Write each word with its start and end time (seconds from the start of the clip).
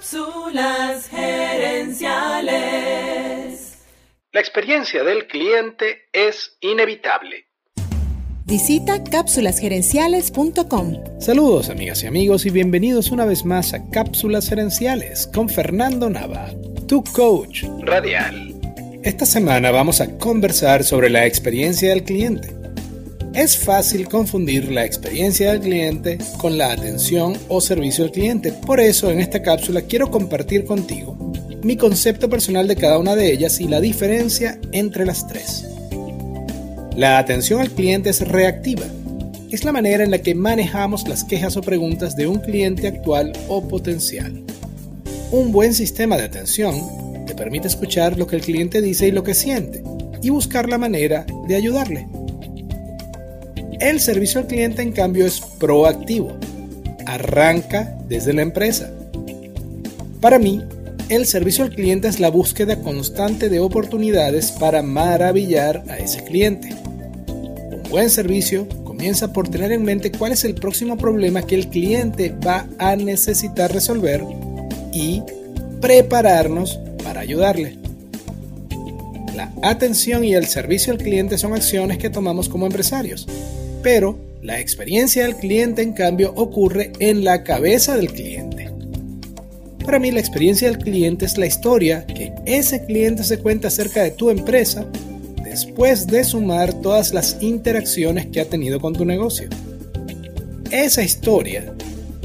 Cápsulas 0.00 1.08
gerenciales. 1.08 3.76
La 4.32 4.40
experiencia 4.40 5.04
del 5.04 5.26
cliente 5.26 6.08
es 6.10 6.56
inevitable. 6.62 7.44
Visita 8.46 9.04
cápsulasgerenciales.com. 9.04 11.20
Saludos 11.20 11.68
amigas 11.68 12.02
y 12.02 12.06
amigos 12.06 12.46
y 12.46 12.50
bienvenidos 12.50 13.10
una 13.10 13.26
vez 13.26 13.44
más 13.44 13.74
a 13.74 13.90
Cápsulas 13.90 14.48
Gerenciales 14.48 15.26
con 15.26 15.50
Fernando 15.50 16.08
Nava, 16.08 16.48
tu 16.88 17.04
coach 17.04 17.64
radial. 17.80 18.54
Esta 19.02 19.26
semana 19.26 19.70
vamos 19.70 20.00
a 20.00 20.16
conversar 20.16 20.82
sobre 20.82 21.10
la 21.10 21.26
experiencia 21.26 21.90
del 21.90 22.04
cliente. 22.04 22.59
Es 23.34 23.56
fácil 23.56 24.08
confundir 24.08 24.72
la 24.72 24.84
experiencia 24.84 25.52
del 25.52 25.60
cliente 25.60 26.18
con 26.38 26.58
la 26.58 26.72
atención 26.72 27.36
o 27.48 27.60
servicio 27.60 28.04
al 28.04 28.10
cliente. 28.10 28.52
Por 28.52 28.80
eso 28.80 29.10
en 29.10 29.20
esta 29.20 29.40
cápsula 29.40 29.82
quiero 29.82 30.10
compartir 30.10 30.64
contigo 30.64 31.16
mi 31.62 31.76
concepto 31.76 32.28
personal 32.28 32.66
de 32.66 32.76
cada 32.76 32.98
una 32.98 33.14
de 33.14 33.30
ellas 33.30 33.60
y 33.60 33.68
la 33.68 33.80
diferencia 33.80 34.58
entre 34.72 35.06
las 35.06 35.28
tres. 35.28 35.64
La 36.96 37.18
atención 37.18 37.60
al 37.60 37.70
cliente 37.70 38.10
es 38.10 38.26
reactiva. 38.26 38.86
Es 39.50 39.64
la 39.64 39.72
manera 39.72 40.02
en 40.02 40.10
la 40.10 40.18
que 40.18 40.34
manejamos 40.34 41.06
las 41.06 41.22
quejas 41.22 41.56
o 41.56 41.60
preguntas 41.60 42.16
de 42.16 42.26
un 42.26 42.38
cliente 42.38 42.88
actual 42.88 43.32
o 43.48 43.66
potencial. 43.68 44.42
Un 45.30 45.52
buen 45.52 45.74
sistema 45.74 46.16
de 46.16 46.24
atención 46.24 47.26
te 47.26 47.34
permite 47.34 47.68
escuchar 47.68 48.18
lo 48.18 48.26
que 48.26 48.36
el 48.36 48.42
cliente 48.42 48.80
dice 48.80 49.06
y 49.08 49.12
lo 49.12 49.22
que 49.22 49.34
siente 49.34 49.84
y 50.22 50.30
buscar 50.30 50.68
la 50.68 50.78
manera 50.78 51.26
de 51.46 51.54
ayudarle. 51.54 52.08
El 53.80 53.98
servicio 53.98 54.40
al 54.40 54.46
cliente, 54.46 54.82
en 54.82 54.92
cambio, 54.92 55.24
es 55.24 55.40
proactivo. 55.40 56.36
Arranca 57.06 57.96
desde 58.08 58.34
la 58.34 58.42
empresa. 58.42 58.90
Para 60.20 60.38
mí, 60.38 60.62
el 61.08 61.24
servicio 61.24 61.64
al 61.64 61.70
cliente 61.70 62.06
es 62.06 62.20
la 62.20 62.28
búsqueda 62.28 62.82
constante 62.82 63.48
de 63.48 63.58
oportunidades 63.58 64.52
para 64.52 64.82
maravillar 64.82 65.82
a 65.88 65.96
ese 65.96 66.22
cliente. 66.24 66.74
Un 67.26 67.82
buen 67.90 68.10
servicio 68.10 68.68
comienza 68.84 69.32
por 69.32 69.48
tener 69.48 69.72
en 69.72 69.82
mente 69.82 70.12
cuál 70.12 70.32
es 70.32 70.44
el 70.44 70.54
próximo 70.54 70.98
problema 70.98 71.46
que 71.46 71.54
el 71.54 71.68
cliente 71.68 72.34
va 72.46 72.68
a 72.78 72.96
necesitar 72.96 73.72
resolver 73.72 74.22
y 74.92 75.22
prepararnos 75.80 76.78
para 77.02 77.20
ayudarle. 77.20 77.78
La 79.34 79.50
atención 79.62 80.22
y 80.22 80.34
el 80.34 80.44
servicio 80.44 80.92
al 80.92 80.98
cliente 80.98 81.38
son 81.38 81.54
acciones 81.54 81.96
que 81.96 82.10
tomamos 82.10 82.50
como 82.50 82.66
empresarios 82.66 83.26
pero 83.82 84.18
la 84.42 84.58
experiencia 84.58 85.24
del 85.24 85.36
cliente 85.36 85.82
en 85.82 85.92
cambio 85.92 86.32
ocurre 86.34 86.92
en 86.98 87.24
la 87.24 87.44
cabeza 87.44 87.96
del 87.96 88.12
cliente. 88.12 88.70
Para 89.84 89.98
mí 89.98 90.10
la 90.10 90.20
experiencia 90.20 90.68
del 90.68 90.78
cliente 90.78 91.24
es 91.26 91.36
la 91.36 91.46
historia 91.46 92.06
que 92.06 92.32
ese 92.46 92.84
cliente 92.84 93.24
se 93.24 93.38
cuenta 93.38 93.68
acerca 93.68 94.02
de 94.02 94.10
tu 94.10 94.30
empresa 94.30 94.86
después 95.42 96.06
de 96.06 96.22
sumar 96.22 96.72
todas 96.74 97.12
las 97.12 97.38
interacciones 97.40 98.26
que 98.26 98.40
ha 98.40 98.44
tenido 98.44 98.80
con 98.80 98.94
tu 98.94 99.04
negocio. 99.04 99.48
Esa 100.70 101.02
historia 101.02 101.74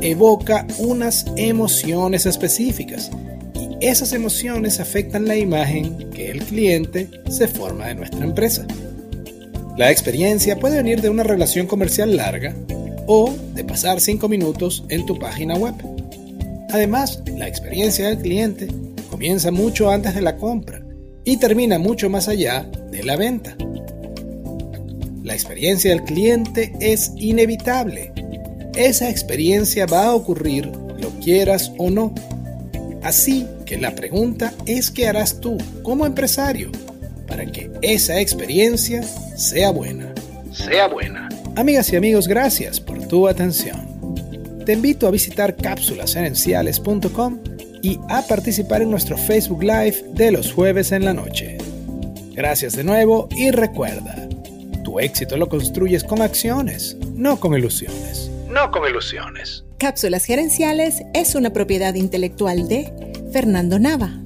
evoca 0.01 0.67
unas 0.77 1.25
emociones 1.35 2.25
específicas 2.25 3.09
y 3.55 3.85
esas 3.85 4.13
emociones 4.13 4.79
afectan 4.79 5.27
la 5.27 5.35
imagen 5.35 6.11
que 6.11 6.29
el 6.29 6.43
cliente 6.43 7.09
se 7.29 7.47
forma 7.47 7.87
de 7.87 7.95
nuestra 7.95 8.23
empresa. 8.23 8.67
La 9.77 9.91
experiencia 9.91 10.57
puede 10.57 10.77
venir 10.77 11.01
de 11.01 11.09
una 11.09 11.23
relación 11.23 11.67
comercial 11.67 12.15
larga 12.15 12.55
o 13.07 13.33
de 13.53 13.65
pasar 13.65 13.99
5 13.99 14.29
minutos 14.29 14.85
en 14.87 15.05
tu 15.05 15.19
página 15.19 15.55
web. 15.55 15.75
Además, 16.69 17.21
la 17.35 17.49
experiencia 17.49 18.07
del 18.07 18.19
cliente 18.19 18.69
comienza 19.09 19.51
mucho 19.51 19.89
antes 19.89 20.15
de 20.15 20.21
la 20.21 20.37
compra 20.37 20.81
y 21.25 21.37
termina 21.37 21.77
mucho 21.77 22.09
más 22.09 22.29
allá 22.29 22.69
de 22.89 23.03
la 23.03 23.17
venta. 23.17 23.57
La 25.23 25.33
experiencia 25.33 25.91
del 25.91 26.03
cliente 26.03 26.71
es 26.79 27.11
inevitable. 27.17 28.13
Esa 28.75 29.09
experiencia 29.09 29.85
va 29.87 30.05
a 30.05 30.15
ocurrir, 30.15 30.71
lo 31.01 31.09
quieras 31.21 31.73
o 31.77 31.89
no. 31.89 32.15
Así 33.03 33.45
que 33.65 33.77
la 33.77 33.93
pregunta 33.93 34.53
es 34.65 34.89
qué 34.89 35.09
harás 35.09 35.41
tú 35.41 35.57
como 35.83 36.05
empresario 36.05 36.71
para 37.27 37.45
que 37.45 37.71
esa 37.81 38.19
experiencia 38.19 39.03
sea 39.35 39.71
buena. 39.71 40.13
Sea 40.51 40.87
buena. 40.87 41.29
Amigas 41.55 41.91
y 41.91 41.95
amigos, 41.95 42.27
gracias 42.27 42.79
por 42.79 43.07
tu 43.07 43.27
atención. 43.27 43.95
Te 44.65 44.73
invito 44.73 45.07
a 45.07 45.11
visitar 45.11 45.55
cápsulasherenciales.com 45.55 47.39
y 47.81 47.99
a 48.09 48.23
participar 48.23 48.81
en 48.81 48.89
nuestro 48.89 49.17
Facebook 49.17 49.63
Live 49.63 50.03
de 50.13 50.31
los 50.31 50.51
jueves 50.51 50.91
en 50.91 51.05
la 51.05 51.13
noche. 51.13 51.57
Gracias 52.33 52.75
de 52.75 52.83
nuevo 52.83 53.29
y 53.31 53.51
recuerda, 53.51 54.27
tu 54.83 54.99
éxito 54.99 55.37
lo 55.37 55.47
construyes 55.47 56.03
con 56.03 56.21
acciones, 56.21 56.97
no 57.13 57.39
con 57.39 57.53
ilusiones. 57.53 58.29
No 58.49 58.71
con 58.71 58.89
ilusiones. 58.89 59.63
Cápsulas 59.77 60.25
Gerenciales 60.25 61.03
es 61.13 61.35
una 61.35 61.51
propiedad 61.51 61.93
intelectual 61.93 62.67
de 62.67 62.91
Fernando 63.31 63.79
Nava. 63.79 64.24